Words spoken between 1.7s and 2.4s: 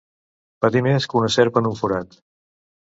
un forat.